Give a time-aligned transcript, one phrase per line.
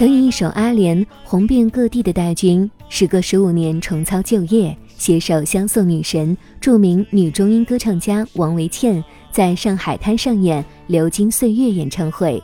[0.00, 12.42] 曾以一首《阿莲》红遍各地的戴军，时隔十五年重操旧业，携手相送女神、著名女中音歌唱家王维倩，在上海滩上演《流金岁月》演唱会。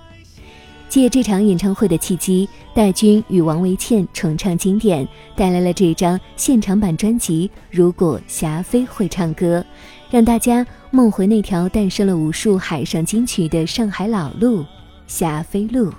[0.90, 9.60] 借这场演唱会的契机，戴军与王维倩重唱经典，带来了这张现场版专辑《如果霞飞会唱歌》，
[10.10, 14.62] 让大家梦回那条诞生了无数海上金曲的上海老路——
[15.08, 15.90] 霞飞路。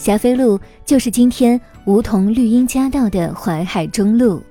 [0.00, 4.42] 霞飞路就是今天梧桐绿荫夹道的淮海中路，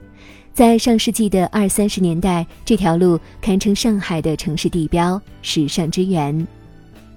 [0.54, 6.48] 在上世纪的二三十年代，这条路堪称上海的城市地标、时尚之源。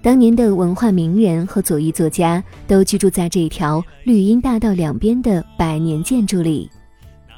[0.00, 6.70] 当年的文化名人和左翼作家都居住在这条绿荫大道两边的百年建筑里，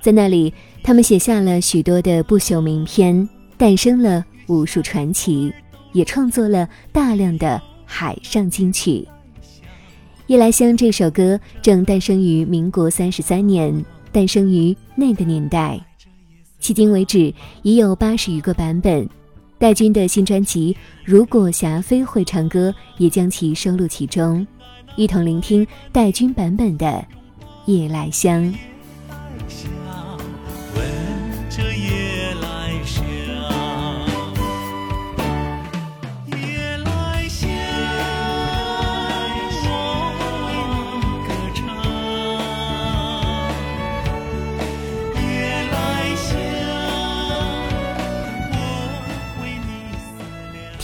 [0.01, 5.53] 在那里，他们写下了许多的不朽名篇，诞生了无数传奇，
[5.91, 9.05] 也创作了大量的海上金曲。
[10.27, 15.79] 《夜来香》这首歌正诞生于民国三十三年，诞生于那个年代，
[16.63, 19.07] 迄今为止已有八十余个版本。
[19.59, 20.73] 戴军的新专辑
[21.05, 24.47] 《如果霞飞会唱歌》也将其收录其中，
[24.97, 26.87] 一同聆听戴军版本的
[27.71, 28.43] 《夜来香》。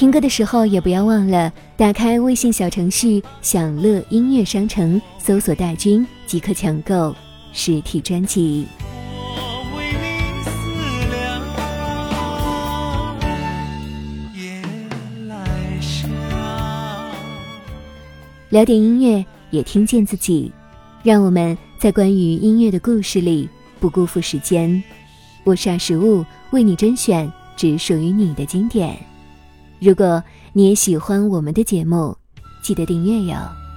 [0.00, 7.14] 听歌的时候也不要忘了打开微信小程序“享乐音乐商城”，搜索戴军即可抢购
[7.52, 8.66] 实体专辑。
[9.36, 9.42] 我
[9.76, 10.48] 为你思
[11.10, 11.20] 量，
[14.34, 14.62] 夜
[15.28, 15.36] 来
[15.82, 16.08] 香。
[18.48, 20.50] 聊点音乐，也听见自己，
[21.02, 23.46] 让我们在关于音乐的故事里
[23.78, 24.82] 不辜负时间。
[25.44, 28.96] 我是二十物，为你甄选只属于你的经典。
[29.80, 32.14] 如果你也喜欢我们的节目，
[32.62, 33.69] 记得订阅哟。